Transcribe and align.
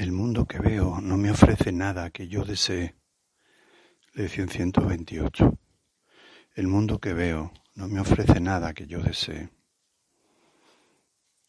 El 0.00 0.12
mundo 0.12 0.46
que 0.46 0.58
veo 0.58 0.98
no 1.02 1.18
me 1.18 1.30
ofrece 1.30 1.72
nada 1.72 2.08
que 2.08 2.26
yo 2.26 2.42
desee. 2.42 2.96
Lección 4.14 4.48
128. 4.48 5.58
El 6.54 6.68
mundo 6.68 6.98
que 6.98 7.12
veo 7.12 7.52
no 7.74 7.86
me 7.86 8.00
ofrece 8.00 8.40
nada 8.40 8.72
que 8.72 8.86
yo 8.86 9.02
desee. 9.02 9.50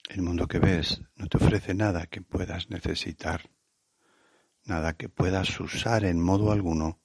El 0.10 0.24
mundo 0.24 0.50
que 0.50 0.60
ves 0.60 1.02
no 1.16 1.28
te 1.28 1.38
ofrece 1.38 1.74
nada 1.74 2.08
que 2.08 2.22
puedas 2.22 2.70
necesitar, 2.70 3.50
nada 4.66 4.98
que 4.98 5.08
puedas 5.08 5.58
usar 5.62 6.04
en 6.04 6.20
modo 6.20 6.52
alguno, 6.52 7.00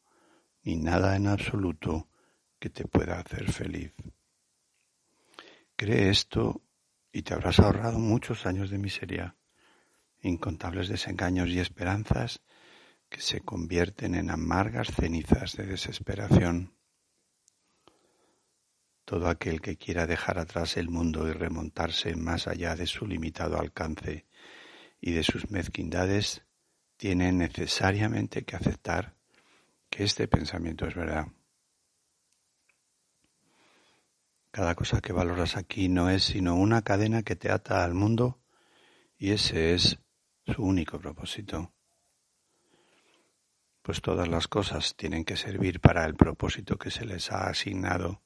ni 0.64 0.74
nada 0.74 1.14
en 1.14 1.28
absoluto 1.28 2.08
que 2.58 2.70
te 2.70 2.88
pueda 2.88 3.20
hacer 3.20 3.52
feliz. 3.52 3.94
Cree 5.76 6.10
esto 6.10 6.64
y 7.12 7.22
te 7.22 7.34
habrás 7.34 7.60
ahorrado 7.60 8.00
muchos 8.00 8.46
años 8.46 8.68
de 8.68 8.78
miseria 8.78 9.36
incontables 10.26 10.88
desengaños 10.88 11.48
y 11.48 11.60
esperanzas 11.60 12.40
que 13.08 13.20
se 13.20 13.40
convierten 13.40 14.14
en 14.14 14.30
amargas 14.30 14.88
cenizas 14.88 15.56
de 15.56 15.66
desesperación. 15.66 16.74
Todo 19.04 19.28
aquel 19.28 19.60
que 19.60 19.76
quiera 19.76 20.06
dejar 20.06 20.38
atrás 20.38 20.76
el 20.76 20.88
mundo 20.88 21.28
y 21.28 21.32
remontarse 21.32 22.16
más 22.16 22.48
allá 22.48 22.74
de 22.74 22.86
su 22.86 23.06
limitado 23.06 23.58
alcance 23.58 24.26
y 25.00 25.12
de 25.12 25.22
sus 25.22 25.50
mezquindades, 25.50 26.42
tiene 26.96 27.30
necesariamente 27.30 28.44
que 28.44 28.56
aceptar 28.56 29.14
que 29.90 30.02
este 30.02 30.26
pensamiento 30.26 30.86
es 30.86 30.94
verdad. 30.94 31.28
Cada 34.50 34.74
cosa 34.74 35.00
que 35.00 35.12
valoras 35.12 35.56
aquí 35.56 35.88
no 35.88 36.10
es 36.10 36.24
sino 36.24 36.56
una 36.56 36.82
cadena 36.82 37.22
que 37.22 37.36
te 37.36 37.52
ata 37.52 37.84
al 37.84 37.94
mundo 37.94 38.40
y 39.18 39.30
ese 39.30 39.74
es 39.74 39.98
su 40.46 40.62
único 40.62 40.98
propósito. 40.98 41.72
Pues 43.82 44.00
todas 44.00 44.28
las 44.28 44.48
cosas 44.48 44.96
tienen 44.96 45.24
que 45.24 45.36
servir 45.36 45.80
para 45.80 46.04
el 46.04 46.14
propósito 46.14 46.76
que 46.76 46.90
se 46.90 47.04
les 47.04 47.30
ha 47.30 47.48
asignado 47.48 48.22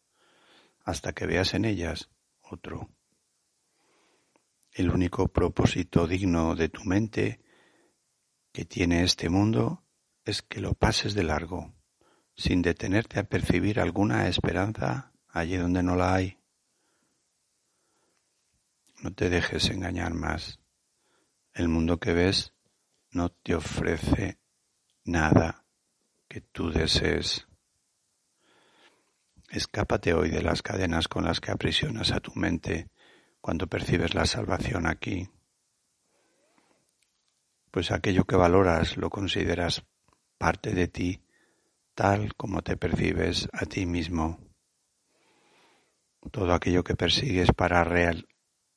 hasta 0.84 1.12
que 1.12 1.26
veas 1.26 1.54
en 1.54 1.64
ellas 1.64 2.10
otro. 2.40 2.90
El 4.72 4.90
único 4.90 5.28
propósito 5.28 6.06
digno 6.06 6.54
de 6.54 6.68
tu 6.68 6.84
mente 6.84 7.40
que 8.52 8.64
tiene 8.64 9.02
este 9.02 9.28
mundo 9.28 9.84
es 10.24 10.42
que 10.42 10.60
lo 10.60 10.74
pases 10.74 11.14
de 11.14 11.24
largo, 11.24 11.74
sin 12.36 12.62
detenerte 12.62 13.18
a 13.18 13.24
percibir 13.24 13.80
alguna 13.80 14.28
esperanza 14.28 15.12
allí 15.28 15.56
donde 15.56 15.82
no 15.82 15.96
la 15.96 16.14
hay. 16.14 16.38
No 19.02 19.12
te 19.12 19.30
dejes 19.30 19.70
engañar 19.70 20.14
más. 20.14 20.59
El 21.52 21.68
mundo 21.68 21.98
que 21.98 22.12
ves 22.12 22.54
no 23.10 23.30
te 23.30 23.54
ofrece 23.54 24.38
nada 25.04 25.64
que 26.28 26.40
tú 26.40 26.70
desees. 26.70 27.48
Escápate 29.50 30.14
hoy 30.14 30.30
de 30.30 30.42
las 30.42 30.62
cadenas 30.62 31.08
con 31.08 31.24
las 31.24 31.40
que 31.40 31.50
aprisionas 31.50 32.12
a 32.12 32.20
tu 32.20 32.32
mente 32.36 32.88
cuando 33.40 33.66
percibes 33.66 34.14
la 34.14 34.26
salvación 34.26 34.86
aquí. 34.86 35.28
Pues 37.72 37.90
aquello 37.90 38.24
que 38.24 38.36
valoras 38.36 38.96
lo 38.96 39.10
consideras 39.10 39.84
parte 40.38 40.72
de 40.72 40.86
ti 40.86 41.24
tal 41.94 42.34
como 42.36 42.62
te 42.62 42.76
percibes 42.76 43.48
a 43.52 43.66
ti 43.66 43.86
mismo. 43.86 44.38
Todo 46.30 46.52
aquello 46.54 46.84
que 46.84 46.94
persigues 46.94 47.50
para 47.52 47.84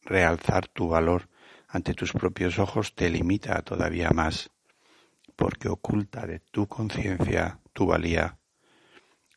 realzar 0.01 0.67
tu 0.69 0.89
valor 0.89 1.29
ante 1.73 1.95
tus 1.95 2.13
propios 2.13 2.59
ojos 2.59 2.93
te 2.93 3.09
limita 3.09 3.59
todavía 3.63 4.11
más, 4.11 4.52
porque 5.35 5.69
oculta 5.69 6.27
de 6.27 6.39
tu 6.39 6.67
conciencia 6.67 7.59
tu 7.73 7.88
valía 7.88 8.38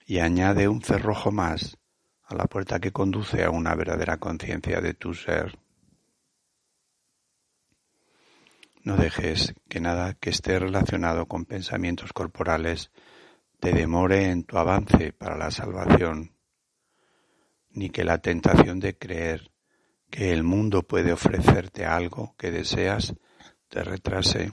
y 0.04 0.18
añade 0.18 0.68
un 0.68 0.82
cerrojo 0.82 1.32
más 1.32 1.78
a 2.24 2.34
la 2.34 2.44
puerta 2.44 2.78
que 2.78 2.92
conduce 2.92 3.42
a 3.42 3.48
una 3.48 3.74
verdadera 3.74 4.18
conciencia 4.18 4.82
de 4.82 4.92
tu 4.92 5.14
ser. 5.14 5.58
No 8.82 8.98
dejes 8.98 9.54
que 9.70 9.80
nada 9.80 10.12
que 10.12 10.28
esté 10.28 10.58
relacionado 10.58 11.24
con 11.26 11.46
pensamientos 11.46 12.12
corporales 12.12 12.90
te 13.60 13.72
demore 13.72 14.28
en 14.28 14.44
tu 14.44 14.58
avance 14.58 15.14
para 15.14 15.38
la 15.38 15.50
salvación, 15.50 16.36
ni 17.70 17.88
que 17.88 18.04
la 18.04 18.18
tentación 18.18 18.78
de 18.78 18.98
creer 18.98 19.55
que 20.10 20.32
el 20.32 20.42
mundo 20.42 20.82
puede 20.82 21.12
ofrecerte 21.12 21.84
algo 21.84 22.34
que 22.38 22.50
deseas 22.50 23.14
te 23.68 23.82
retrase. 23.82 24.52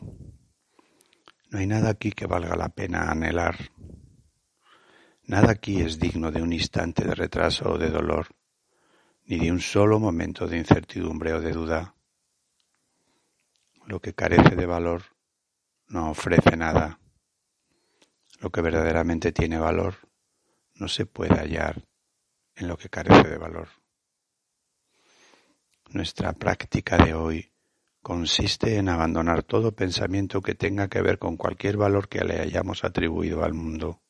No 1.50 1.59
hay 1.59 1.68
nada 1.68 1.91
aquí 1.91 2.12
que 2.12 2.25
valga 2.25 2.56
la 2.56 2.69
pena 2.69 3.12
anhelar. 3.12 3.58
Nada 5.25 5.52
aquí 5.52 5.81
es 5.81 6.00
digno 6.00 6.31
de 6.31 6.41
un 6.41 6.52
instante 6.52 7.06
de 7.06 7.16
retraso 7.16 7.72
o 7.72 7.78
de 7.78 7.90
dolor, 7.90 8.28
ni 9.25 9.40
de 9.40 9.52
un 9.52 9.62
solo 9.62 10.00
momento 10.00 10.47
de 10.47 10.58
incertidumbre 10.58 11.34
o 11.34 11.40
de 11.40 11.52
duda. 11.52 11.96
Lo 13.85 14.02
que 14.02 14.14
carece 14.14 14.56
de 14.56 14.66
valor 14.66 15.03
no 15.88 16.09
ofrece 16.09 16.58
nada. 16.58 17.00
Lo 18.40 18.52
que 18.52 18.62
verdaderamente 18.62 19.31
tiene 19.31 19.59
valor 19.59 19.96
no 20.75 20.88
se 20.88 21.06
puede 21.06 21.35
hallar 21.35 21.85
en 22.56 22.68
lo 22.68 22.78
que 22.78 22.90
carece 22.90 23.30
de 23.30 23.38
valor. 23.38 23.70
Nuestra 25.89 26.33
práctica 26.33 26.97
de 26.97 27.13
hoy 27.13 27.51
consiste 28.01 28.77
en 28.77 28.89
abandonar 28.89 29.44
todo 29.44 29.71
pensamiento 29.71 30.41
que 30.41 30.55
tenga 30.55 30.88
que 30.88 31.01
ver 31.01 31.17
con 31.19 31.38
cualquier 31.38 31.77
valor 31.77 32.09
que 32.09 32.23
le 32.23 32.39
hayamos 32.39 32.83
atribuido 32.83 33.44
al 33.44 33.53
mundo. 33.53 34.01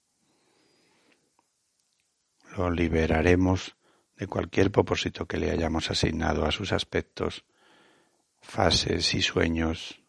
Lo 2.57 2.72
liberaremos 2.72 3.75
de 4.17 4.28
cualquier 4.28 4.72
propósito 4.72 5.25
que 5.25 5.38
le 5.38 5.51
hayamos 5.51 5.91
asignado 5.91 6.45
a 6.45 6.51
sus 6.51 6.72
aspectos, 6.72 7.45
fases 8.41 9.13
y 9.13 9.22
sueños. 9.22 10.01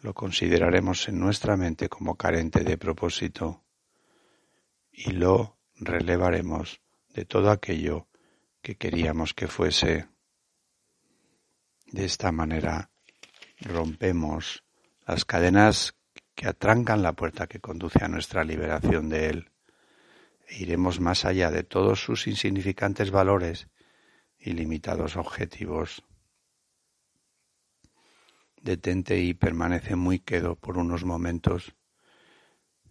Lo 0.00 0.14
consideraremos 0.14 1.08
en 1.08 1.18
nuestra 1.18 1.56
mente 1.56 1.88
como 1.88 2.16
carente 2.16 2.64
de 2.64 2.76
propósito 2.78 3.64
y 4.92 5.12
lo 5.12 5.58
relevaremos 5.76 6.80
de 7.08 7.24
todo 7.24 7.50
aquello 7.50 8.08
que 8.64 8.76
queríamos 8.76 9.34
que 9.34 9.46
fuese. 9.46 10.08
De 11.92 12.06
esta 12.06 12.32
manera 12.32 12.90
rompemos 13.60 14.64
las 15.06 15.26
cadenas 15.26 15.94
que 16.34 16.48
atrancan 16.48 17.02
la 17.02 17.12
puerta 17.12 17.46
que 17.46 17.60
conduce 17.60 18.02
a 18.02 18.08
nuestra 18.08 18.42
liberación 18.42 19.10
de 19.10 19.28
Él 19.28 19.50
e 20.48 20.62
iremos 20.62 20.98
más 20.98 21.26
allá 21.26 21.50
de 21.50 21.62
todos 21.62 22.02
sus 22.02 22.26
insignificantes 22.26 23.10
valores 23.10 23.68
y 24.38 24.54
limitados 24.54 25.16
objetivos. 25.16 26.02
Detente 28.62 29.18
y 29.18 29.34
permanece 29.34 29.94
muy 29.94 30.20
quedo 30.20 30.56
por 30.56 30.78
unos 30.78 31.04
momentos 31.04 31.74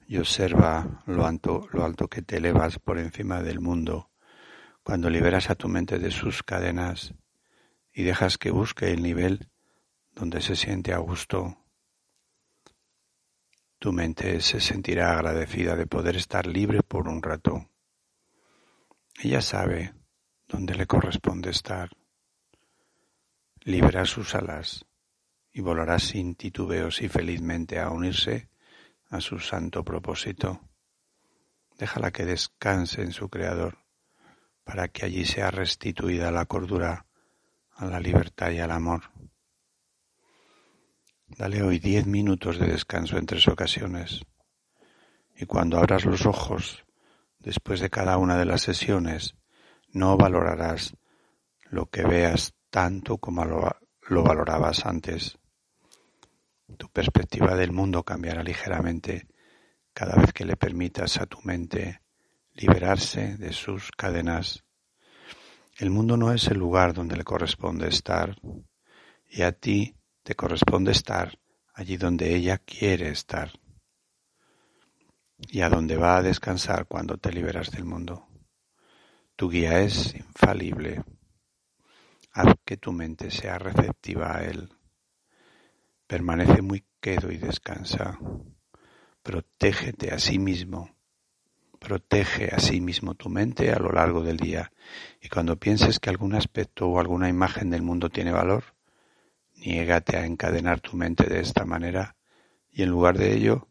y 0.06 0.17
observa 0.17 1.03
lo 1.07 1.25
alto, 1.25 1.67
lo 1.72 1.83
alto 1.83 2.07
que 2.07 2.22
te 2.22 2.38
elevas 2.38 2.78
por 2.78 3.00
encima 3.00 3.41
del 3.41 3.59
mundo 3.59 4.12
cuando 4.83 5.09
liberas 5.09 5.49
a 5.49 5.55
tu 5.55 5.69
mente 5.69 5.97
de 5.97 6.11
sus 6.11 6.44
cadenas 6.44 7.13
y 7.94 8.03
dejas 8.03 8.38
que 8.38 8.51
busque 8.51 8.91
el 8.91 9.01
nivel 9.01 9.49
donde 10.13 10.41
se 10.41 10.55
siente 10.55 10.94
a 10.94 10.97
gusto, 10.97 11.57
tu 13.79 13.91
mente 13.91 14.39
se 14.41 14.61
sentirá 14.61 15.11
agradecida 15.11 15.75
de 15.75 15.88
poder 15.88 16.16
estar 16.16 16.47
libre 16.47 16.83
por 16.83 17.07
un 17.07 17.21
rato. 17.21 17.69
Ella 19.21 19.41
sabe 19.41 19.94
dónde 20.47 20.75
le 20.75 20.88
corresponde 20.88 21.50
estar. 21.50 21.89
Libera 23.61 24.05
sus 24.05 24.35
alas 24.35 24.85
y 25.51 25.61
volará 25.61 26.00
sin 26.00 26.35
titubeos 26.35 27.01
y 27.01 27.09
felizmente 27.09 27.79
a 27.79 27.89
unirse 27.89 28.50
a 29.09 29.21
su 29.21 29.39
santo 29.39 29.83
propósito. 29.83 30.62
Déjala 31.77 32.12
que 32.12 32.25
descanse 32.25 33.01
en 33.01 33.12
su 33.12 33.29
Creador, 33.29 33.82
para 34.63 34.88
que 34.88 35.06
allí 35.06 35.25
sea 35.25 35.51
restituida 35.51 36.31
la 36.31 36.45
cordura 36.45 37.06
a 37.75 37.86
la 37.86 38.00
libertad 38.00 38.51
y 38.51 38.60
al 38.60 38.71
amor. 38.71 39.12
Dale 41.27 41.63
hoy 41.63 41.80
diez 41.80 42.06
minutos 42.06 42.60
de 42.60 42.68
descanso 42.68 43.18
en 43.18 43.25
tres 43.25 43.48
ocasiones. 43.48 44.25
Y 45.36 45.45
cuando 45.45 45.80
abras 45.80 46.06
los 46.06 46.25
ojos, 46.25 46.86
después 47.39 47.80
de 47.80 47.89
cada 47.89 48.18
una 48.18 48.38
de 48.38 48.45
las 48.45 48.62
sesiones, 48.62 49.36
no 49.92 50.15
valorarás 50.15 50.95
lo 51.63 51.88
que 51.88 52.04
veas 52.04 52.54
tanto 52.69 53.18
como 53.18 53.45
lo, 53.45 53.75
lo 54.07 54.24
valorabas 54.24 54.86
antes. 54.86 55.39
Tu 56.77 56.88
perspectiva 56.89 57.56
del 57.56 57.71
mundo 57.71 58.04
cambiará 58.04 58.44
ligeramente 58.44 59.27
cada 59.94 60.15
vez 60.15 60.33
que 60.33 60.45
le 60.45 60.56
permitas 60.56 61.18
a 61.18 61.25
tu 61.25 61.39
mente 61.42 62.02
liberarse 62.53 63.38
de 63.38 63.53
sus 63.53 63.91
cadenas 63.91 64.63
el 65.77 65.89
mundo 65.89 66.17
no 66.17 66.31
es 66.31 66.47
el 66.50 66.59
lugar 66.59 66.94
donde 66.94 67.17
le 67.17 67.23
corresponde 67.23 67.88
estar, 67.88 68.39
y 69.27 69.41
a 69.41 69.53
ti 69.53 69.95
te 70.21 70.35
corresponde 70.35 70.91
estar 70.91 71.39
allí 71.73 71.97
donde 71.97 72.35
ella 72.35 72.59
quiere 72.59 73.09
estar 73.09 73.51
y 75.39 75.61
a 75.61 75.69
donde 75.69 75.97
va 75.97 76.17
a 76.17 76.21
descansar 76.21 76.85
cuando 76.85 77.17
te 77.17 77.31
liberas 77.33 77.71
del 77.71 77.85
mundo. 77.85 78.27
Tu 79.35 79.50
guía 79.50 79.79
es 79.79 80.13
infalible. 80.13 81.03
Haz 82.31 82.53
que 82.63 82.77
tu 82.77 82.91
mente 82.91 83.31
sea 83.31 83.57
receptiva 83.57 84.38
a 84.38 84.44
él. 84.44 84.69
Permanece 86.05 86.61
muy 86.61 86.85
quedo 87.01 87.31
y 87.31 87.38
descansa. 87.38 88.19
Protégete 89.23 90.13
a 90.13 90.19
sí 90.19 90.38
mismo. 90.38 90.95
Protege 91.83 92.50
a 92.56 92.59
sí 92.59 92.80
mismo 92.80 93.13
tu 93.13 93.27
mente 93.27 93.71
a 93.74 93.77
lo 93.77 93.91
largo 93.91 94.24
del 94.24 94.38
día 94.38 94.71
y 95.21 95.27
cuando 95.27 95.57
pienses 95.57 96.00
que 96.00 96.09
algún 96.09 96.33
aspecto 96.33 96.88
o 96.88 96.97
alguna 96.97 97.27
imagen 97.27 97.69
del 97.69 97.81
mundo 97.81 98.09
tiene 98.09 98.31
valor, 98.31 98.63
niégate 99.56 100.15
a 100.15 100.25
encadenar 100.25 100.80
tu 100.80 100.95
mente 100.95 101.25
de 101.25 101.41
esta 101.41 101.65
manera 101.65 102.15
y 102.71 102.83
en 102.83 102.89
lugar 102.89 103.18
de 103.18 103.33
ello, 103.33 103.68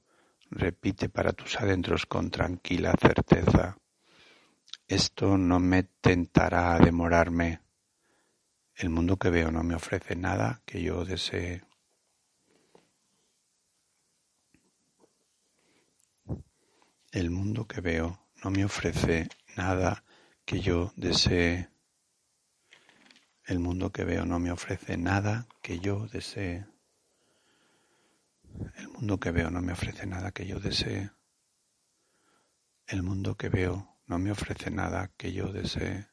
repite 0.50 1.08
para 1.08 1.32
tus 1.32 1.58
adentros 1.58 2.04
con 2.04 2.30
tranquila 2.30 2.94
certeza. 3.00 3.78
Esto 4.86 5.38
no 5.38 5.58
me 5.58 5.84
tentará 5.84 6.74
a 6.74 6.78
demorarme. 6.78 7.60
El 8.74 8.90
mundo 8.90 9.16
que 9.16 9.30
veo 9.30 9.50
no 9.50 9.62
me 9.62 9.74
ofrece 9.74 10.16
nada 10.16 10.60
que 10.66 10.82
yo 10.82 11.06
desee. 11.06 11.62
El 17.12 17.30
mundo 17.30 17.66
que 17.66 17.82
veo 17.82 18.26
no 18.42 18.50
me 18.50 18.64
ofrece 18.64 19.28
nada 19.54 20.02
que 20.46 20.60
yo 20.60 20.94
desee. 20.96 21.68
El 23.44 23.58
mundo 23.58 23.92
que 23.92 24.04
veo 24.04 24.24
no 24.24 24.38
me 24.38 24.50
ofrece 24.50 24.96
nada 24.96 25.46
que 25.60 25.78
yo 25.78 26.06
desee. 26.06 26.64
El 28.76 28.88
mundo 28.88 29.20
que 29.20 29.30
veo 29.30 29.50
no 29.50 29.60
me 29.60 29.74
ofrece 29.74 30.06
nada 30.06 30.32
que 30.32 30.46
yo 30.46 30.58
desee. 30.58 31.10
El 32.86 33.02
mundo 33.02 33.36
que 33.36 33.50
veo 33.50 33.98
no 34.06 34.18
me 34.18 34.30
ofrece 34.30 34.70
nada 34.70 35.12
que 35.18 35.34
yo 35.34 35.52
desee. 35.52 36.08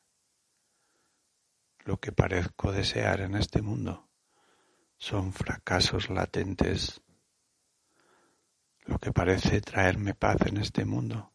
Lo 1.85 2.01
que 2.01 2.11
parezco 2.11 2.73
desear 2.73 3.21
en 3.21 3.35
este 3.35 3.61
mundo 3.61 4.09
son 4.97 5.31
fracasos 5.31 6.09
latentes 6.09 7.01
lo 8.99 9.01
que 9.01 9.13
parece 9.13 9.61
traerme 9.61 10.13
paz 10.13 10.41
en 10.45 10.57
este 10.57 10.83
mundo 10.83 11.31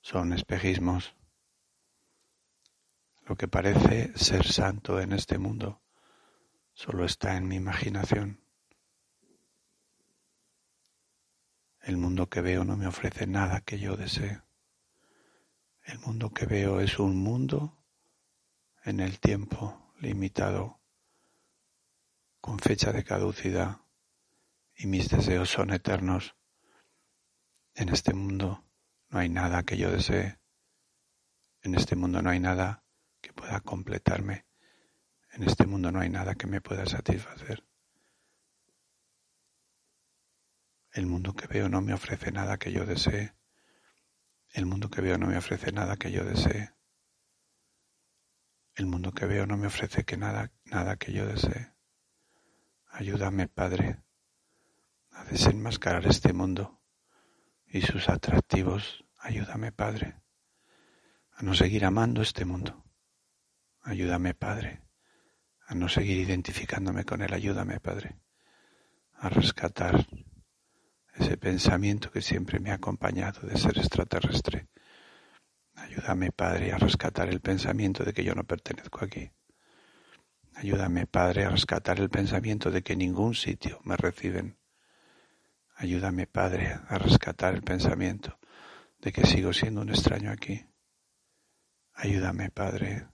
son 0.00 0.32
espejismos. 0.32 1.14
Lo 3.24 3.36
que 3.36 3.46
parece 3.46 4.18
ser 4.18 4.44
santo 4.44 4.98
en 5.00 5.12
este 5.12 5.38
mundo 5.38 5.80
solo 6.72 7.04
está 7.04 7.36
en 7.36 7.46
mi 7.46 7.54
imaginación. 7.54 8.40
El 11.82 11.98
mundo 11.98 12.28
que 12.28 12.40
veo 12.40 12.64
no 12.64 12.76
me 12.76 12.88
ofrece 12.88 13.28
nada 13.28 13.60
que 13.60 13.78
yo 13.78 13.96
desee. 13.96 14.42
El 15.84 16.00
mundo 16.00 16.30
que 16.30 16.46
veo 16.46 16.80
es 16.80 16.98
un 16.98 17.16
mundo 17.16 17.78
en 18.82 18.98
el 18.98 19.20
tiempo 19.20 19.94
limitado, 20.00 20.80
con 22.40 22.58
fecha 22.58 22.90
de 22.90 23.04
caducidad 23.04 23.82
y 24.74 24.88
mis 24.88 25.08
deseos 25.10 25.48
son 25.48 25.70
eternos. 25.70 26.34
En 27.80 27.88
este 27.88 28.12
mundo 28.12 28.62
no 29.08 29.20
hay 29.20 29.30
nada 29.30 29.62
que 29.62 29.78
yo 29.78 29.90
desee. 29.90 30.38
En 31.62 31.74
este 31.74 31.96
mundo 31.96 32.20
no 32.20 32.28
hay 32.28 32.38
nada 32.38 32.84
que 33.22 33.32
pueda 33.32 33.58
completarme. 33.60 34.44
En 35.32 35.44
este 35.44 35.66
mundo 35.66 35.90
no 35.90 35.98
hay 35.98 36.10
nada 36.10 36.34
que 36.34 36.46
me 36.46 36.60
pueda 36.60 36.84
satisfacer. 36.84 37.64
El 40.92 41.06
mundo 41.06 41.32
que 41.32 41.46
veo 41.46 41.70
no 41.70 41.80
me 41.80 41.94
ofrece 41.94 42.30
nada 42.30 42.58
que 42.58 42.70
yo 42.70 42.84
desee. 42.84 43.32
El 44.50 44.66
mundo 44.66 44.90
que 44.90 45.00
veo 45.00 45.16
no 45.16 45.28
me 45.28 45.38
ofrece 45.38 45.72
nada 45.72 45.96
que 45.96 46.12
yo 46.12 46.22
desee. 46.22 46.74
El 48.74 48.84
mundo 48.84 49.12
que 49.12 49.24
veo 49.24 49.46
no 49.46 49.56
me 49.56 49.68
ofrece 49.68 50.04
que 50.04 50.18
nada, 50.18 50.52
nada 50.66 50.96
que 50.96 51.14
yo 51.14 51.24
desee. 51.24 51.72
Ayúdame, 52.90 53.48
Padre, 53.48 54.02
a 55.12 55.24
desenmascarar 55.24 56.06
este 56.06 56.34
mundo 56.34 56.79
y 57.70 57.82
sus 57.82 58.08
atractivos. 58.08 59.04
Ayúdame, 59.18 59.72
Padre, 59.72 60.16
a 61.32 61.42
no 61.42 61.54
seguir 61.54 61.84
amando 61.84 62.22
este 62.22 62.44
mundo. 62.44 62.84
Ayúdame, 63.82 64.34
Padre, 64.34 64.82
a 65.66 65.74
no 65.74 65.88
seguir 65.88 66.18
identificándome 66.18 67.04
con 67.04 67.22
él. 67.22 67.32
Ayúdame, 67.32 67.80
Padre, 67.80 68.20
a 69.14 69.28
rescatar 69.28 70.06
ese 71.14 71.36
pensamiento 71.36 72.10
que 72.10 72.22
siempre 72.22 72.60
me 72.60 72.70
ha 72.70 72.74
acompañado 72.74 73.46
de 73.46 73.56
ser 73.56 73.78
extraterrestre. 73.78 74.68
Ayúdame, 75.74 76.32
Padre, 76.32 76.72
a 76.72 76.78
rescatar 76.78 77.28
el 77.28 77.40
pensamiento 77.40 78.04
de 78.04 78.12
que 78.12 78.24
yo 78.24 78.34
no 78.34 78.44
pertenezco 78.44 79.04
aquí. 79.04 79.30
Ayúdame, 80.54 81.06
Padre, 81.06 81.44
a 81.44 81.50
rescatar 81.50 82.00
el 82.00 82.10
pensamiento 82.10 82.70
de 82.70 82.82
que 82.82 82.96
ningún 82.96 83.34
sitio 83.34 83.80
me 83.84 83.96
reciben 83.96 84.59
Ayúdame, 85.80 86.26
Padre, 86.26 86.78
a 86.88 86.98
rescatar 86.98 87.54
el 87.54 87.62
pensamiento 87.62 88.38
de 88.98 89.12
que 89.12 89.24
sigo 89.24 89.50
siendo 89.54 89.80
un 89.80 89.88
extraño 89.88 90.30
aquí. 90.30 90.66
Ayúdame, 91.94 92.50
Padre, 92.50 93.08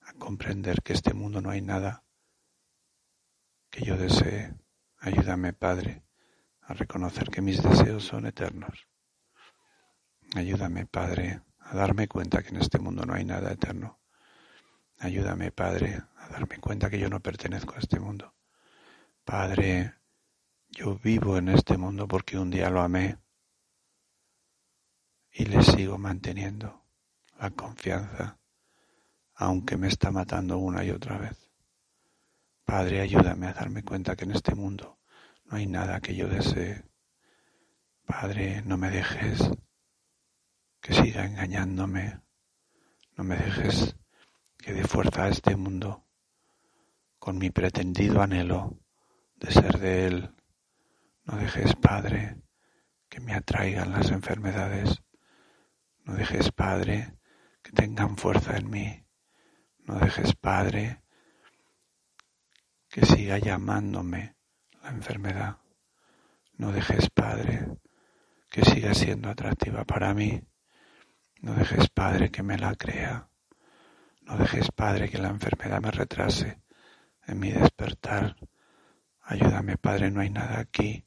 a 0.00 0.14
comprender 0.14 0.80
que 0.80 0.94
este 0.94 1.12
mundo 1.12 1.42
no 1.42 1.50
hay 1.50 1.60
nada 1.60 2.02
que 3.68 3.84
yo 3.84 3.98
desee. 3.98 4.54
Ayúdame, 4.96 5.52
Padre, 5.52 6.06
a 6.62 6.72
reconocer 6.72 7.28
que 7.28 7.42
mis 7.42 7.62
deseos 7.62 8.04
son 8.04 8.24
eternos. 8.24 8.88
Ayúdame, 10.34 10.86
Padre, 10.86 11.42
a 11.58 11.76
darme 11.76 12.08
cuenta 12.08 12.42
que 12.42 12.48
en 12.48 12.56
este 12.56 12.78
mundo 12.78 13.04
no 13.04 13.12
hay 13.12 13.26
nada 13.26 13.52
eterno. 13.52 14.00
Ayúdame, 14.98 15.52
Padre, 15.52 16.00
a 16.16 16.26
darme 16.28 16.56
cuenta 16.58 16.88
que 16.88 16.98
yo 16.98 17.10
no 17.10 17.20
pertenezco 17.20 17.74
a 17.74 17.80
este 17.80 18.00
mundo. 18.00 18.34
Padre, 19.24 19.92
yo 20.74 20.96
vivo 20.96 21.38
en 21.38 21.48
este 21.48 21.76
mundo 21.78 22.08
porque 22.08 22.36
un 22.36 22.50
día 22.50 22.68
lo 22.68 22.80
amé 22.82 23.16
y 25.32 25.44
le 25.46 25.62
sigo 25.62 25.98
manteniendo 25.98 26.84
la 27.38 27.50
confianza, 27.50 28.38
aunque 29.34 29.76
me 29.76 29.88
está 29.88 30.10
matando 30.10 30.58
una 30.58 30.84
y 30.84 30.90
otra 30.90 31.18
vez. 31.18 31.50
Padre, 32.64 33.00
ayúdame 33.00 33.46
a 33.46 33.52
darme 33.52 33.82
cuenta 33.82 34.16
que 34.16 34.24
en 34.24 34.32
este 34.32 34.54
mundo 34.54 34.98
no 35.46 35.56
hay 35.56 35.66
nada 35.66 36.00
que 36.00 36.14
yo 36.14 36.28
desee. 36.28 36.84
Padre, 38.04 38.62
no 38.62 38.76
me 38.76 38.90
dejes 38.90 39.50
que 40.80 40.92
siga 40.92 41.24
engañándome. 41.24 42.20
No 43.16 43.24
me 43.24 43.36
dejes 43.36 43.96
que 44.58 44.72
dé 44.72 44.84
fuerza 44.84 45.24
a 45.24 45.28
este 45.28 45.56
mundo 45.56 46.04
con 47.18 47.38
mi 47.38 47.50
pretendido 47.50 48.22
anhelo 48.22 48.76
de 49.36 49.50
ser 49.50 49.78
de 49.78 50.06
Él 50.06 50.34
no 51.24 51.38
dejes, 51.38 51.74
Padre, 51.76 52.36
que 53.08 53.18
me 53.18 53.34
atraigan 53.34 53.92
las 53.92 54.10
enfermedades. 54.10 55.02
No 56.04 56.14
dejes, 56.14 56.52
Padre, 56.52 57.16
que 57.62 57.72
tengan 57.72 58.18
fuerza 58.18 58.58
en 58.58 58.68
mí. 58.68 59.06
No 59.86 59.98
dejes, 59.98 60.34
Padre, 60.34 61.02
que 62.90 63.06
siga 63.06 63.38
llamándome 63.38 64.36
la 64.82 64.90
enfermedad. 64.90 65.58
No 66.58 66.72
dejes, 66.72 67.08
Padre, 67.08 67.68
que 68.50 68.62
siga 68.62 68.92
siendo 68.92 69.30
atractiva 69.30 69.84
para 69.84 70.12
mí. 70.12 70.42
No 71.40 71.54
dejes, 71.54 71.88
Padre, 71.88 72.30
que 72.30 72.42
me 72.42 72.58
la 72.58 72.74
crea. 72.74 73.30
No 74.20 74.36
dejes, 74.36 74.70
Padre, 74.70 75.08
que 75.08 75.18
la 75.18 75.28
enfermedad 75.28 75.80
me 75.80 75.90
retrase 75.90 76.60
en 77.26 77.38
mi 77.38 77.50
despertar. 77.50 78.36
Ayúdame, 79.22 79.78
Padre, 79.78 80.10
no 80.10 80.20
hay 80.20 80.28
nada 80.28 80.60
aquí 80.60 81.03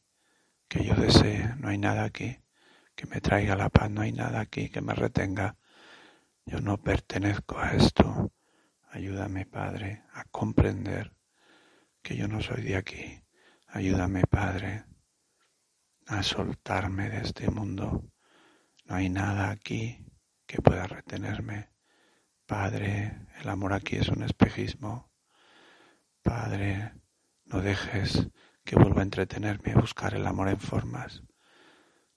que 0.67 0.83
yo 0.83 0.95
desee, 0.95 1.55
no 1.57 1.69
hay 1.69 1.77
nada 1.77 2.03
aquí 2.03 2.37
que 2.97 3.05
me 3.05 3.21
traiga 3.21 3.55
la 3.55 3.69
paz, 3.69 3.91
no 3.91 4.01
hay 4.01 4.11
nada 4.11 4.39
aquí 4.39 4.69
que 4.69 4.81
me 4.81 4.95
retenga. 4.95 5.55
Yo 6.45 6.59
no 6.61 6.77
pertenezco 6.77 7.59
a 7.59 7.73
esto. 7.73 8.33
Ayúdame, 8.89 9.45
Padre, 9.45 10.03
a 10.13 10.23
comprender 10.25 11.13
que 12.01 12.17
yo 12.17 12.27
no 12.27 12.41
soy 12.41 12.63
de 12.63 12.75
aquí. 12.75 13.23
Ayúdame, 13.67 14.23
Padre, 14.23 14.85
a 16.07 16.23
soltarme 16.23 17.09
de 17.09 17.21
este 17.21 17.51
mundo. 17.51 18.09
No 18.85 18.95
hay 18.95 19.09
nada 19.09 19.51
aquí 19.51 20.03
que 20.47 20.59
pueda 20.59 20.87
retenerme. 20.87 21.69
Padre, 22.47 23.27
el 23.39 23.49
amor 23.49 23.73
aquí 23.73 23.97
es 23.97 24.07
un 24.09 24.23
espejismo. 24.23 25.11
Padre, 26.23 26.93
no 27.45 27.61
dejes 27.61 28.27
que 28.67 28.75
vuelva 28.75 28.99
a 28.99 29.03
entretenerme 29.03 29.71
a 29.71 29.79
buscar 29.79 30.13
el 30.13 30.27
amor 30.27 30.49
en 30.49 30.59
formas. 30.59 31.23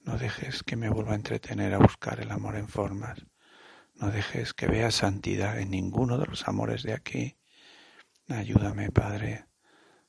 No 0.00 0.18
dejes 0.18 0.64
que 0.64 0.74
me 0.74 0.90
vuelva 0.90 1.12
a 1.12 1.14
entretener 1.14 1.72
a 1.74 1.78
buscar 1.78 2.18
el 2.18 2.32
amor 2.32 2.56
en 2.56 2.66
formas. 2.66 3.24
No 3.94 4.10
dejes 4.10 4.52
que 4.52 4.66
vea 4.66 4.90
santidad 4.90 5.60
en 5.60 5.70
ninguno 5.70 6.18
de 6.18 6.26
los 6.26 6.48
amores 6.48 6.82
de 6.82 6.92
aquí. 6.92 7.38
Ayúdame, 8.26 8.90
Padre. 8.90 9.46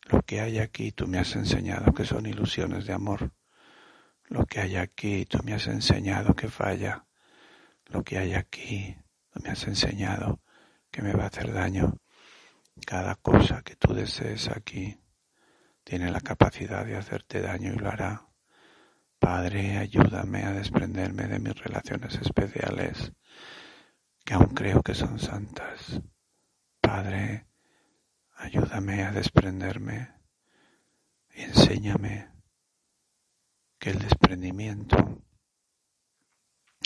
Lo 0.09 0.23
que 0.23 0.41
hay 0.41 0.57
aquí 0.57 0.91
tú 0.91 1.07
me 1.07 1.19
has 1.19 1.35
enseñado 1.35 1.93
que 1.93 2.05
son 2.05 2.25
ilusiones 2.25 2.87
de 2.87 2.93
amor. 2.93 3.33
Lo 4.25 4.47
que 4.47 4.61
hay 4.61 4.77
aquí 4.77 5.27
tú 5.27 5.37
me 5.43 5.53
has 5.53 5.67
enseñado 5.67 6.33
que 6.33 6.49
falla. 6.49 7.05
Lo 7.85 8.03
que 8.03 8.17
hay 8.17 8.33
aquí 8.33 8.97
tú 9.29 9.41
me 9.43 9.51
has 9.51 9.67
enseñado 9.67 10.41
que 10.89 11.03
me 11.03 11.13
va 11.13 11.25
a 11.25 11.27
hacer 11.27 11.53
daño. 11.53 11.99
Cada 12.87 13.13
cosa 13.13 13.61
que 13.61 13.75
tú 13.75 13.93
desees 13.93 14.49
aquí 14.49 15.00
tiene 15.83 16.11
la 16.11 16.21
capacidad 16.21 16.85
de 16.85 16.97
hacerte 16.97 17.41
daño 17.41 17.73
y 17.73 17.77
lo 17.77 17.89
hará. 17.89 18.27
Padre, 19.19 19.77
ayúdame 19.77 20.43
a 20.43 20.51
desprenderme 20.51 21.27
de 21.27 21.39
mis 21.39 21.55
relaciones 21.55 22.15
especiales, 22.15 23.13
que 24.25 24.33
aún 24.33 24.53
creo 24.55 24.81
que 24.81 24.95
son 24.95 25.19
santas. 25.19 26.01
Padre, 26.79 27.47
ayúdame 28.35 29.03
a 29.03 29.11
desprenderme 29.11 30.13
y 31.35 31.43
enséñame 31.43 32.29
que 33.77 33.91
el 33.91 33.99
desprendimiento 33.99 35.23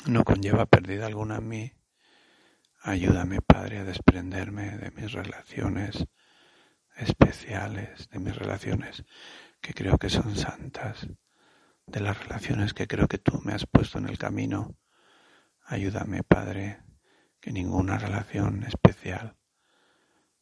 no 0.08 0.24
conlleva 0.24 0.66
pérdida 0.66 1.08
alguna 1.08 1.38
en 1.38 1.48
mí. 1.48 1.74
Ayúdame, 2.82 3.42
Padre, 3.42 3.80
a 3.80 3.84
desprenderme 3.84 4.78
de 4.78 4.92
mis 4.92 5.12
relaciones 5.12 6.06
especiales, 6.96 8.10
de 8.10 8.20
mis 8.20 8.36
relaciones 8.36 9.04
que 9.62 9.74
creo 9.74 9.98
que 9.98 10.10
son 10.10 10.36
santas 10.36 11.08
de 11.88 12.00
las 12.00 12.18
relaciones 12.20 12.74
que 12.74 12.88
creo 12.88 13.08
que 13.08 13.18
tú 13.18 13.42
me 13.44 13.54
has 13.54 13.66
puesto 13.66 13.98
en 13.98 14.08
el 14.08 14.18
camino. 14.18 14.76
Ayúdame, 15.66 16.24
Padre, 16.24 16.82
que 17.40 17.52
ninguna 17.52 17.98
relación 17.98 18.64
especial 18.64 19.36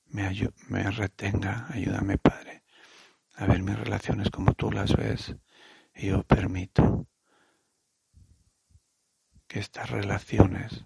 me, 0.06 0.32
me 0.68 0.90
retenga. 0.92 1.68
Ayúdame, 1.70 2.18
Padre, 2.18 2.64
a 3.36 3.46
ver 3.46 3.62
mis 3.62 3.78
relaciones 3.78 4.30
como 4.30 4.54
tú 4.54 4.72
las 4.72 4.96
ves. 4.96 5.36
Y 5.96 6.08
yo 6.08 6.24
permito 6.24 7.08
que 9.48 9.60
estas 9.60 9.90
relaciones 9.90 10.86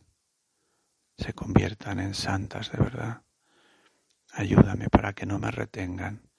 se 1.17 1.33
conviertan 1.33 1.99
en 1.99 2.13
santas 2.13 2.71
de 2.71 2.77
verdad. 2.77 3.21
Ayúdame 4.37 4.87
para 4.89 5.13
que 5.13 5.25
no 5.25 5.39
me 5.39 5.51
retengan 5.51 6.29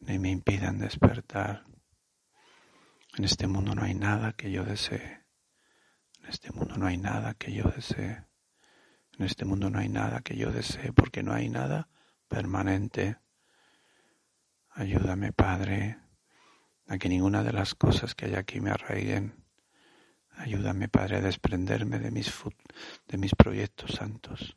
ni 0.00 0.18
me 0.18 0.30
impidan 0.30 0.78
despertar 0.78 1.64
en 3.16 3.24
este 3.24 3.46
mundo 3.46 3.76
no 3.76 3.84
hay 3.84 3.94
nada 3.94 4.32
que 4.32 4.50
yo 4.50 4.64
desee. 4.64 5.22
En 6.20 6.28
este 6.28 6.50
mundo 6.50 6.76
no 6.76 6.86
hay 6.86 6.96
nada 6.96 7.34
que 7.34 7.52
yo 7.52 7.70
desee. 7.70 8.24
En 9.16 9.24
este 9.24 9.44
mundo 9.44 9.70
no 9.70 9.78
hay 9.78 9.88
nada 9.88 10.20
que 10.20 10.36
yo 10.36 10.50
desee 10.50 10.92
porque 10.92 11.22
no 11.22 11.32
hay 11.32 11.48
nada 11.48 11.88
permanente. 12.26 13.18
Ayúdame, 14.70 15.32
Padre, 15.32 16.00
a 16.88 16.98
que 16.98 17.08
ninguna 17.08 17.44
de 17.44 17.52
las 17.52 17.76
cosas 17.76 18.16
que 18.16 18.26
hay 18.26 18.34
aquí 18.34 18.60
me 18.60 18.72
arraiguen. 18.72 19.44
Ayúdame, 20.30 20.88
Padre, 20.88 21.18
a 21.18 21.20
desprenderme 21.20 22.00
de 22.00 22.10
mis, 22.10 22.32
de 23.06 23.16
mis 23.16 23.36
proyectos 23.36 23.92
santos, 23.92 24.56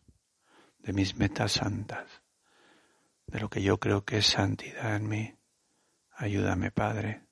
de 0.79 0.93
mis 0.93 1.15
metas 1.15 1.51
santas, 1.51 2.23
de 3.27 3.39
lo 3.39 3.49
que 3.49 3.61
yo 3.61 3.79
creo 3.79 4.05
que 4.05 4.17
es 4.17 4.27
santidad 4.27 4.95
en 4.95 5.07
mí. 5.07 5.35
Ayúdame, 6.11 6.71
Padre, 6.71 7.27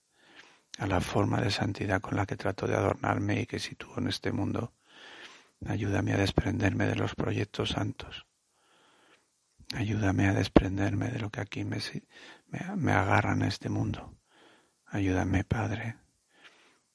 a 0.77 0.87
la 0.87 1.01
forma 1.01 1.41
de 1.41 1.49
santidad 1.49 2.01
con 2.01 2.15
la 2.15 2.25
que 2.25 2.35
trato 2.35 2.67
de 2.67 2.75
adornarme 2.75 3.41
y 3.41 3.45
que 3.45 3.59
sitúo 3.59 3.97
en 3.97 4.07
este 4.07 4.31
mundo. 4.31 4.73
Ayúdame 5.65 6.13
a 6.13 6.17
desprenderme 6.17 6.85
de 6.85 6.95
los 6.95 7.15
proyectos 7.15 7.69
santos. 7.69 8.27
Ayúdame 9.73 10.27
a 10.27 10.33
desprenderme 10.33 11.09
de 11.09 11.19
lo 11.19 11.31
que 11.31 11.41
aquí 11.41 11.63
me, 11.63 11.79
me, 12.75 12.91
agarra 12.91 13.33
en 13.33 13.41
este 13.43 13.69
mundo. 13.69 14.15
Ayúdame, 14.85 15.43
Padre. 15.43 15.97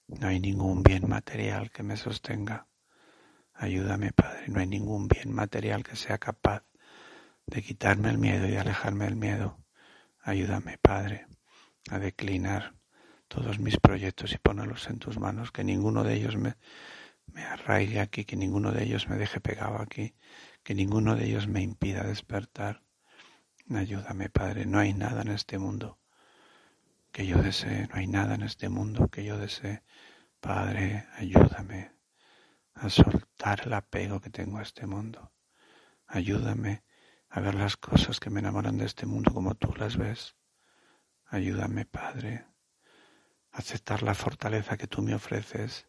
No 0.06 0.28
hay 0.28 0.38
ningún 0.38 0.82
bien 0.82 1.08
material 1.08 1.70
que 1.70 1.82
me 1.82 1.96
sostenga. 1.96 2.68
Ayúdame, 3.54 4.12
Padre. 4.12 4.48
No 4.48 4.60
hay 4.60 4.66
ningún 4.66 5.08
bien 5.08 5.32
material 5.32 5.82
que 5.82 5.96
sea 5.96 6.18
capaz 6.18 6.62
de 7.50 7.62
quitarme 7.62 8.10
el 8.10 8.18
miedo 8.18 8.48
y 8.48 8.56
alejarme 8.56 9.06
del 9.06 9.16
miedo. 9.16 9.58
Ayúdame, 10.22 10.78
Padre, 10.78 11.26
a 11.90 11.98
declinar 11.98 12.74
todos 13.26 13.58
mis 13.58 13.76
proyectos 13.76 14.32
y 14.32 14.38
ponerlos 14.38 14.88
en 14.88 14.98
tus 14.98 15.18
manos, 15.18 15.50
que 15.50 15.64
ninguno 15.64 16.04
de 16.04 16.14
ellos 16.14 16.36
me, 16.36 16.56
me 17.26 17.42
arraigue 17.42 18.00
aquí, 18.00 18.24
que 18.24 18.36
ninguno 18.36 18.70
de 18.70 18.84
ellos 18.84 19.08
me 19.08 19.16
deje 19.16 19.40
pegado 19.40 19.80
aquí, 19.80 20.14
que 20.62 20.74
ninguno 20.74 21.16
de 21.16 21.26
ellos 21.26 21.48
me 21.48 21.60
impida 21.60 22.04
despertar. 22.04 22.82
Ayúdame, 23.68 24.30
Padre, 24.30 24.66
no 24.66 24.78
hay 24.78 24.94
nada 24.94 25.22
en 25.22 25.28
este 25.28 25.58
mundo 25.58 25.98
que 27.12 27.26
yo 27.26 27.42
desee, 27.42 27.88
no 27.88 27.96
hay 27.96 28.06
nada 28.06 28.36
en 28.36 28.42
este 28.42 28.68
mundo 28.68 29.08
que 29.08 29.24
yo 29.24 29.38
desee. 29.38 29.82
Padre, 30.40 31.06
ayúdame 31.16 31.92
a 32.74 32.88
soltar 32.88 33.62
el 33.64 33.72
apego 33.72 34.20
que 34.20 34.30
tengo 34.30 34.58
a 34.58 34.62
este 34.62 34.86
mundo. 34.86 35.32
Ayúdame 36.06 36.84
a 37.30 37.40
ver 37.40 37.54
las 37.54 37.76
cosas 37.76 38.18
que 38.18 38.28
me 38.28 38.40
enamoran 38.40 38.76
de 38.76 38.86
este 38.86 39.06
mundo 39.06 39.32
como 39.32 39.54
tú 39.54 39.72
las 39.76 39.96
ves. 39.96 40.34
Ayúdame, 41.26 41.86
Padre, 41.86 42.44
aceptar 43.52 44.02
la 44.02 44.14
fortaleza 44.14 44.76
que 44.76 44.88
tú 44.88 45.00
me 45.00 45.14
ofreces 45.14 45.86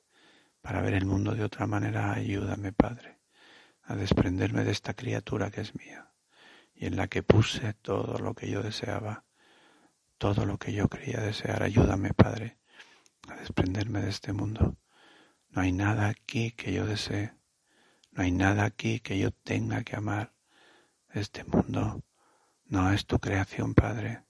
para 0.61 0.81
ver 0.81 0.93
el 0.93 1.05
mundo 1.05 1.33
de 1.33 1.43
otra 1.43 1.65
manera. 1.65 2.13
Ayúdame, 2.13 2.73
Padre, 2.73 3.19
a 3.81 3.95
desprenderme 3.95 4.63
de 4.63 4.71
esta 4.71 4.93
criatura 4.93 5.49
que 5.49 5.61
es 5.61 5.75
mía 5.75 6.13
y 6.75 6.85
en 6.85 6.95
la 6.95 7.07
que 7.07 7.23
puse 7.23 7.73
todo 7.73 8.19
lo 8.19 8.35
que 8.35 8.49
yo 8.49 8.61
deseaba, 8.61 9.25
todo 10.19 10.45
lo 10.45 10.59
que 10.59 10.73
yo 10.73 10.89
quería 10.89 11.21
desear. 11.21 11.63
Ayúdame, 11.63 12.13
Padre, 12.13 12.59
a 13.27 13.35
desprenderme 13.35 14.01
de 14.01 14.09
este 14.09 14.31
mundo. 14.31 14.77
No 15.49 15.63
hay 15.63 15.71
nada 15.71 16.07
aquí 16.07 16.51
que 16.51 16.71
yo 16.71 16.85
desee, 16.85 17.33
no 18.11 18.21
hay 18.21 18.31
nada 18.31 18.63
aquí 18.63 18.99
que 18.99 19.17
yo 19.17 19.31
tenga 19.31 19.83
que 19.83 19.95
amar. 19.95 20.35
Este 21.13 21.43
mundo 21.43 22.01
no 22.65 22.93
es 22.93 23.05
tu 23.05 23.19
creación, 23.19 23.73
Padre. 23.73 24.23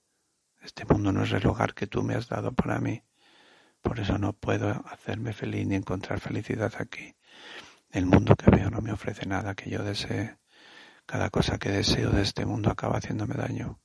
Este 0.63 0.83
mundo 0.83 1.11
no 1.11 1.23
es 1.23 1.31
el 1.31 1.45
hogar 1.45 1.75
que 1.75 1.85
tú 1.85 2.01
me 2.01 2.15
has 2.15 2.27
dado 2.27 2.53
para 2.53 2.79
mí. 2.79 3.03
Por 3.81 3.99
eso 3.99 4.17
no 4.17 4.33
puedo 4.33 4.69
hacerme 4.87 5.31
feliz 5.33 5.67
ni 5.67 5.75
encontrar 5.75 6.19
felicidad 6.19 6.73
aquí. 6.79 7.15
El 7.91 8.07
mundo 8.07 8.35
que 8.35 8.49
veo 8.49 8.71
no 8.71 8.81
me 8.81 8.91
ofrece 8.91 9.27
nada 9.27 9.53
que 9.53 9.69
yo 9.69 9.83
desee. 9.83 10.39
Cada 11.05 11.29
cosa 11.29 11.59
que 11.59 11.69
deseo 11.69 12.09
de 12.09 12.23
este 12.23 12.47
mundo 12.47 12.71
acaba 12.71 12.97
haciéndome 12.97 13.35
daño. 13.35 13.79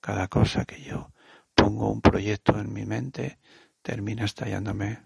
Cada 0.00 0.28
cosa 0.28 0.64
que 0.64 0.82
yo 0.82 1.12
pongo 1.56 1.90
un 1.90 2.00
proyecto 2.00 2.60
en 2.60 2.72
mi 2.72 2.86
mente 2.86 3.40
termina 3.82 4.24
estallándome 4.24 5.04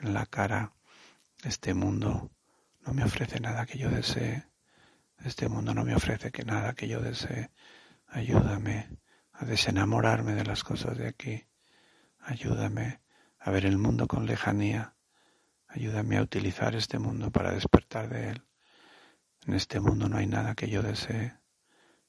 en 0.00 0.12
la 0.12 0.26
cara. 0.26 0.72
Este 1.44 1.72
mundo 1.72 2.32
no 2.80 2.94
me 2.94 3.04
ofrece 3.04 3.38
nada 3.38 3.64
que 3.64 3.78
yo 3.78 3.90
desee. 3.90 4.48
Este 5.24 5.48
mundo 5.48 5.74
no 5.74 5.84
me 5.84 5.94
ofrece 5.94 6.30
que 6.30 6.44
nada 6.44 6.74
que 6.74 6.88
yo 6.88 7.00
desee. 7.00 7.50
Ayúdame 8.06 8.88
a 9.32 9.44
desenamorarme 9.44 10.34
de 10.34 10.44
las 10.44 10.62
cosas 10.62 10.96
de 10.96 11.08
aquí. 11.08 11.46
Ayúdame 12.20 13.00
a 13.38 13.50
ver 13.50 13.66
el 13.66 13.78
mundo 13.78 14.06
con 14.06 14.26
lejanía. 14.26 14.94
Ayúdame 15.66 16.16
a 16.16 16.22
utilizar 16.22 16.74
este 16.74 16.98
mundo 16.98 17.30
para 17.30 17.52
despertar 17.52 18.08
de 18.08 18.30
él. 18.30 18.46
En 19.46 19.54
este 19.54 19.80
mundo 19.80 20.08
no 20.08 20.16
hay 20.16 20.26
nada 20.26 20.54
que 20.54 20.68
yo 20.68 20.82
desee. 20.82 21.36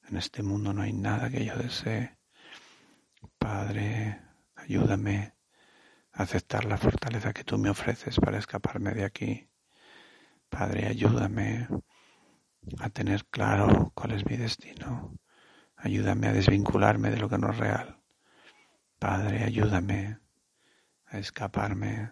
En 0.07 0.17
este 0.17 0.43
mundo 0.43 0.73
no 0.73 0.81
hay 0.81 0.93
nada 0.93 1.29
que 1.29 1.45
yo 1.45 1.55
desee. 1.55 2.17
Padre, 3.37 4.21
ayúdame 4.55 5.33
a 6.11 6.23
aceptar 6.23 6.65
la 6.65 6.77
fortaleza 6.77 7.33
que 7.33 7.43
tú 7.43 7.57
me 7.57 7.69
ofreces 7.69 8.19
para 8.19 8.37
escaparme 8.37 8.93
de 8.93 9.03
aquí. 9.03 9.49
Padre, 10.49 10.87
ayúdame 10.87 11.67
a 12.79 12.89
tener 12.89 13.25
claro 13.25 13.91
cuál 13.95 14.11
es 14.11 14.25
mi 14.25 14.37
destino. 14.37 15.17
Ayúdame 15.75 16.27
a 16.27 16.33
desvincularme 16.33 17.09
de 17.09 17.17
lo 17.17 17.29
que 17.29 17.37
no 17.37 17.51
es 17.51 17.57
real. 17.57 18.01
Padre, 18.99 19.43
ayúdame 19.43 20.19
a 21.07 21.17
escaparme 21.17 22.11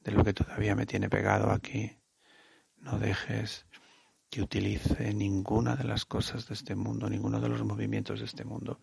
de 0.00 0.12
lo 0.12 0.22
que 0.22 0.34
todavía 0.34 0.74
me 0.74 0.86
tiene 0.86 1.08
pegado 1.08 1.50
aquí. 1.50 1.98
No 2.76 2.98
dejes 2.98 3.66
que 4.30 4.42
utilice 4.42 5.14
ninguna 5.14 5.76
de 5.76 5.84
las 5.84 6.04
cosas 6.04 6.46
de 6.48 6.54
este 6.54 6.74
mundo, 6.74 7.08
ninguno 7.08 7.40
de 7.40 7.48
los 7.48 7.64
movimientos 7.64 8.20
de 8.20 8.26
este 8.26 8.44
mundo 8.44 8.80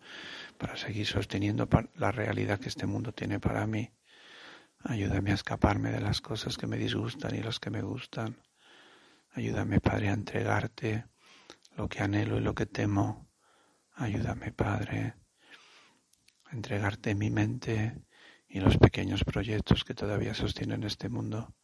para 0.58 0.76
seguir 0.76 1.06
sosteniendo 1.06 1.68
la 1.94 2.10
realidad 2.10 2.58
que 2.58 2.68
este 2.68 2.86
mundo 2.86 3.12
tiene 3.12 3.40
para 3.40 3.66
mí. 3.66 3.90
Ayúdame 4.80 5.30
a 5.30 5.34
escaparme 5.34 5.90
de 5.90 6.00
las 6.00 6.20
cosas 6.20 6.58
que 6.58 6.66
me 6.66 6.76
disgustan 6.76 7.34
y 7.34 7.42
las 7.42 7.60
que 7.60 7.70
me 7.70 7.82
gustan. 7.82 8.36
Ayúdame, 9.32 9.80
Padre, 9.80 10.08
a 10.10 10.12
entregarte 10.12 11.06
lo 11.76 11.88
que 11.88 12.02
anhelo 12.02 12.38
y 12.38 12.40
lo 12.40 12.54
que 12.54 12.66
temo. 12.66 13.28
Ayúdame, 13.92 14.52
Padre, 14.52 15.14
a 16.44 16.54
entregarte 16.54 17.14
mi 17.14 17.30
mente 17.30 18.04
y 18.48 18.60
los 18.60 18.78
pequeños 18.78 19.24
proyectos 19.24 19.84
que 19.84 19.94
todavía 19.94 20.34
sostienen 20.34 20.84
este 20.84 21.08
mundo. 21.08 21.54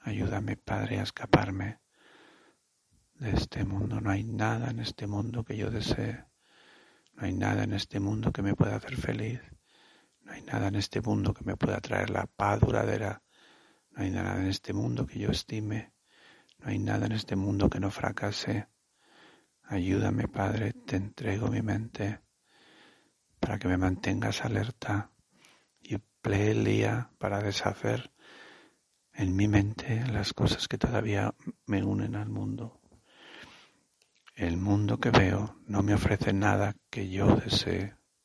Ayúdame, 0.00 0.56
Padre, 0.56 0.98
a 0.98 1.02
escaparme 1.02 1.80
de 3.14 3.30
este 3.30 3.64
mundo. 3.64 4.00
No 4.00 4.10
hay 4.10 4.24
nada 4.24 4.70
en 4.70 4.80
este 4.80 5.06
mundo 5.06 5.44
que 5.44 5.56
yo 5.56 5.70
desee. 5.70 6.24
No 7.14 7.24
hay 7.24 7.32
nada 7.32 7.64
en 7.64 7.72
este 7.72 8.00
mundo 8.00 8.32
que 8.32 8.42
me 8.42 8.54
pueda 8.54 8.76
hacer 8.76 8.96
feliz. 8.96 9.40
No 10.22 10.32
hay 10.32 10.42
nada 10.42 10.68
en 10.68 10.74
este 10.74 11.00
mundo 11.00 11.32
que 11.34 11.44
me 11.44 11.56
pueda 11.56 11.80
traer 11.80 12.10
la 12.10 12.26
paz 12.26 12.60
duradera. 12.60 13.22
No 13.90 14.02
hay 14.02 14.10
nada 14.10 14.40
en 14.40 14.46
este 14.46 14.72
mundo 14.72 15.06
que 15.06 15.18
yo 15.18 15.30
estime. 15.30 15.92
No 16.58 16.68
hay 16.68 16.78
nada 16.78 17.06
en 17.06 17.12
este 17.12 17.36
mundo 17.36 17.70
que 17.70 17.80
no 17.80 17.90
fracase. 17.90 18.68
Ayúdame, 19.66 20.28
Padre, 20.28 20.72
te 20.72 20.96
entrego 20.96 21.48
mi 21.48 21.62
mente 21.62 22.20
para 23.40 23.58
que 23.58 23.66
me 23.66 23.78
mantengas 23.78 24.44
alerta 24.44 25.10
y 25.80 25.96
pelea 26.20 27.10
para 27.18 27.40
deshacer 27.40 28.12
en 29.14 29.34
mi 29.34 29.48
mente 29.48 30.04
las 30.12 30.34
cosas 30.34 30.68
que 30.68 30.76
todavía 30.76 31.34
me 31.66 31.82
unen 31.82 32.14
al 32.14 32.28
mundo. 32.28 32.80
El 34.34 34.56
mundo 34.56 34.98
que 34.98 35.10
veo 35.10 35.60
no 35.66 35.82
me 35.82 35.94
ofrece 35.94 36.32
nada 36.32 36.74
que 36.90 37.08
yo 37.08 37.36
desee. 37.36 37.94